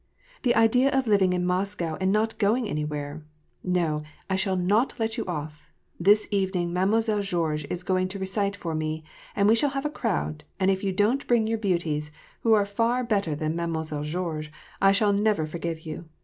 [0.41, 3.23] "The idea of living in Moscow and not going anywhere!
[3.63, 5.67] No, I shall not let you off.
[5.99, 9.03] This evening Mademoiselle Georges is going to recite for me,
[9.35, 12.11] and we shall have a crowd, and if you don't bring your beauties,
[12.41, 14.51] who are far better than Mademoi selle Georges,
[14.81, 16.05] I shall never forgive you.